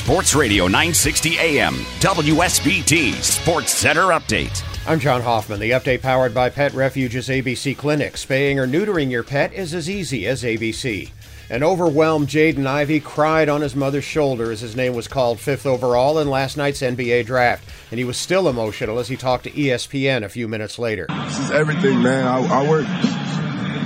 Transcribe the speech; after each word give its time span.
Sports 0.00 0.34
Radio 0.34 0.64
960 0.64 1.38
AM, 1.38 1.74
WSBT 2.00 3.12
Sports 3.22 3.74
Center 3.74 4.06
Update. 4.06 4.64
I'm 4.88 4.98
John 4.98 5.20
Hoffman. 5.20 5.60
The 5.60 5.72
update 5.72 6.00
powered 6.00 6.32
by 6.32 6.48
Pet 6.48 6.72
Refuge's 6.72 7.28
ABC 7.28 7.76
Clinic. 7.76 8.16
Spaying 8.16 8.58
or 8.58 8.66
neutering 8.66 9.10
your 9.10 9.22
pet 9.22 9.52
is 9.52 9.74
as 9.74 9.90
easy 9.90 10.26
as 10.26 10.42
ABC. 10.42 11.10
An 11.50 11.62
overwhelmed 11.62 12.28
Jaden 12.28 12.66
Ivey 12.66 12.98
cried 12.98 13.50
on 13.50 13.60
his 13.60 13.76
mother's 13.76 14.02
shoulder 14.02 14.50
as 14.50 14.60
his 14.62 14.74
name 14.74 14.94
was 14.94 15.06
called 15.06 15.38
fifth 15.38 15.66
overall 15.66 16.18
in 16.18 16.30
last 16.30 16.56
night's 16.56 16.80
NBA 16.80 17.26
draft. 17.26 17.68
And 17.90 17.98
he 17.98 18.04
was 18.04 18.16
still 18.16 18.48
emotional 18.48 19.00
as 19.00 19.08
he 19.08 19.18
talked 19.18 19.44
to 19.44 19.50
ESPN 19.50 20.24
a 20.24 20.30
few 20.30 20.48
minutes 20.48 20.78
later. 20.78 21.06
This 21.10 21.38
is 21.40 21.50
everything, 21.50 22.02
man. 22.02 22.26
I, 22.26 22.62
I 22.62 22.68
work 22.68 22.86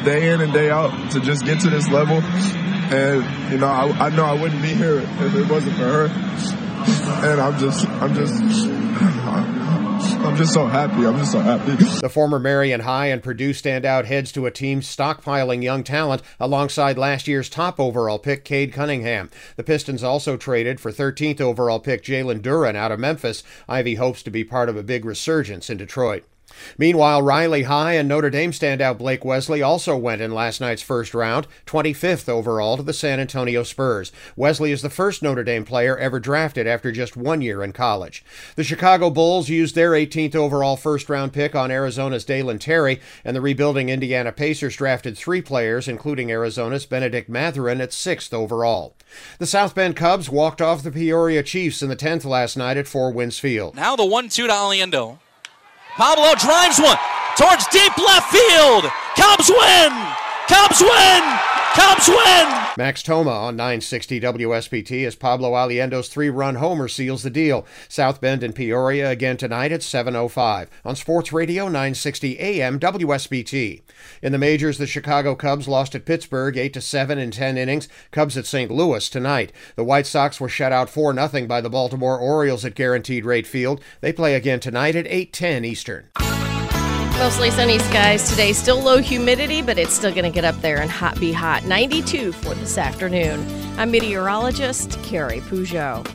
day 0.04 0.32
in 0.32 0.40
and 0.40 0.52
day 0.52 0.70
out 0.70 1.10
to 1.10 1.20
just 1.20 1.44
get 1.44 1.60
to 1.62 1.70
this 1.70 1.88
level. 1.88 2.22
And, 2.92 3.52
you 3.52 3.58
know, 3.58 3.66
I, 3.66 4.06
I 4.06 4.08
know 4.10 4.24
I 4.24 4.40
wouldn't 4.40 4.62
be 4.62 4.74
here 4.74 4.98
if 5.00 5.34
it 5.34 5.48
wasn't 5.48 5.76
for 5.76 5.84
her. 5.84 6.06
And 7.26 7.40
I'm 7.40 7.58
just, 7.58 7.88
I'm 7.88 8.14
just, 8.14 8.34
I'm 10.24 10.36
just 10.36 10.52
so 10.52 10.66
happy. 10.66 11.06
I'm 11.06 11.18
just 11.18 11.32
so 11.32 11.40
happy. 11.40 11.72
The 12.00 12.08
former 12.08 12.38
Marian 12.38 12.80
High 12.80 13.06
and 13.06 13.22
Purdue 13.22 13.52
standout 13.52 14.04
heads 14.04 14.32
to 14.32 14.46
a 14.46 14.50
team 14.50 14.80
stockpiling 14.80 15.62
young 15.62 15.84
talent 15.84 16.22
alongside 16.40 16.98
last 16.98 17.26
year's 17.28 17.48
top 17.48 17.80
overall 17.80 18.18
pick, 18.18 18.44
Cade 18.44 18.72
Cunningham. 18.72 19.30
The 19.56 19.64
Pistons 19.64 20.02
also 20.02 20.36
traded 20.36 20.80
for 20.80 20.90
13th 20.90 21.40
overall 21.40 21.80
pick 21.80 22.02
Jalen 22.02 22.40
Duren 22.40 22.74
out 22.74 22.92
of 22.92 23.00
Memphis. 23.00 23.42
Ivey 23.68 23.94
hopes 23.94 24.22
to 24.22 24.30
be 24.30 24.44
part 24.44 24.68
of 24.68 24.76
a 24.76 24.82
big 24.82 25.04
resurgence 25.04 25.70
in 25.70 25.78
Detroit. 25.78 26.24
Meanwhile, 26.78 27.22
Riley 27.22 27.64
High 27.64 27.94
and 27.94 28.08
Notre 28.08 28.30
Dame 28.30 28.50
standout 28.50 28.98
Blake 28.98 29.24
Wesley 29.24 29.62
also 29.62 29.96
went 29.96 30.20
in 30.20 30.32
last 30.32 30.60
night's 30.60 30.82
first 30.82 31.14
round, 31.14 31.46
25th 31.66 32.28
overall 32.28 32.76
to 32.76 32.82
the 32.82 32.92
San 32.92 33.20
Antonio 33.20 33.62
Spurs. 33.62 34.12
Wesley 34.36 34.72
is 34.72 34.82
the 34.82 34.90
first 34.90 35.22
Notre 35.22 35.44
Dame 35.44 35.64
player 35.64 35.96
ever 35.96 36.20
drafted 36.20 36.66
after 36.66 36.92
just 36.92 37.16
one 37.16 37.40
year 37.40 37.62
in 37.62 37.72
college. 37.72 38.24
The 38.56 38.64
Chicago 38.64 39.10
Bulls 39.10 39.48
used 39.48 39.74
their 39.74 39.92
18th 39.92 40.34
overall 40.34 40.76
first 40.76 41.08
round 41.08 41.32
pick 41.32 41.54
on 41.54 41.70
Arizona's 41.70 42.24
Dalen 42.24 42.58
Terry, 42.58 43.00
and 43.24 43.36
the 43.36 43.40
rebuilding 43.40 43.88
Indiana 43.88 44.32
Pacers 44.32 44.76
drafted 44.76 45.16
three 45.16 45.42
players, 45.42 45.88
including 45.88 46.30
Arizona's 46.30 46.86
Bennedict 46.86 47.28
Mathurin, 47.28 47.80
at 47.80 47.92
sixth 47.92 48.32
overall. 48.32 48.94
The 49.38 49.46
South 49.46 49.74
Bend 49.74 49.96
Cubs 49.96 50.28
walked 50.28 50.60
off 50.60 50.82
the 50.82 50.90
Peoria 50.90 51.42
Chiefs 51.42 51.82
in 51.82 51.88
the 51.88 51.96
10th 51.96 52.24
last 52.24 52.56
night 52.56 52.76
at 52.76 52.88
Four 52.88 53.12
Winds 53.12 53.38
Field. 53.38 53.74
Now 53.74 53.96
the 53.96 54.04
1 54.04 54.28
2 54.28 54.46
to 54.46 54.52
Aliendo. 54.52 55.18
Pablo 55.96 56.34
drives 56.34 56.80
one 56.80 56.98
towards 57.38 57.66
deep 57.68 57.96
left 57.98 58.26
field. 58.30 58.90
Cubs 59.14 59.48
win! 59.48 59.92
Cubs 60.48 60.82
win! 60.82 61.53
Cubs 61.74 62.08
win! 62.08 62.64
Max 62.76 63.02
Thoma 63.02 63.30
on 63.30 63.56
960 63.56 64.20
WSBT 64.20 65.04
as 65.06 65.16
Pablo 65.16 65.52
Aliendo's 65.52 66.08
three-run 66.08 66.56
homer 66.56 66.86
seals 66.86 67.24
the 67.24 67.30
deal. 67.30 67.66
South 67.88 68.20
Bend 68.20 68.42
and 68.44 68.54
Peoria 68.54 69.10
again 69.10 69.36
tonight 69.36 69.72
at 69.72 69.80
7:05 69.80 70.68
on 70.84 70.94
Sports 70.94 71.32
Radio 71.32 71.64
960 71.64 72.38
AM 72.38 72.78
WSBT. 72.78 73.82
In 74.22 74.32
the 74.32 74.38
majors, 74.38 74.78
the 74.78 74.86
Chicago 74.86 75.34
Cubs 75.34 75.66
lost 75.66 75.96
at 75.96 76.04
Pittsburgh 76.06 76.56
8 76.56 76.72
to 76.74 76.80
7 76.80 77.18
in 77.18 77.32
10 77.32 77.58
innings. 77.58 77.88
Cubs 78.12 78.36
at 78.36 78.46
St. 78.46 78.70
Louis 78.70 79.08
tonight. 79.08 79.52
The 79.74 79.84
White 79.84 80.06
Sox 80.06 80.40
were 80.40 80.48
shut 80.48 80.72
out 80.72 80.88
4-0 80.88 81.48
by 81.48 81.60
the 81.60 81.70
Baltimore 81.70 82.18
Orioles 82.18 82.64
at 82.64 82.76
Guaranteed 82.76 83.24
Rate 83.24 83.46
Field. 83.46 83.80
They 84.00 84.12
play 84.12 84.34
again 84.34 84.60
tonight 84.60 84.94
at 84.94 85.06
8:10 85.06 85.64
Eastern. 85.64 86.08
Mostly 87.18 87.50
sunny 87.50 87.78
skies 87.78 88.28
today. 88.28 88.52
Still 88.52 88.82
low 88.82 88.98
humidity, 88.98 89.62
but 89.62 89.78
it's 89.78 89.94
still 89.94 90.10
going 90.10 90.24
to 90.24 90.30
get 90.30 90.44
up 90.44 90.56
there 90.56 90.80
and 90.80 90.90
hot 90.90 91.18
be 91.18 91.32
hot. 91.32 91.64
92 91.64 92.32
for 92.32 92.54
this 92.54 92.76
afternoon. 92.76 93.46
I'm 93.78 93.90
meteorologist 93.90 95.00
Carrie 95.04 95.40
Peugeot. 95.40 96.14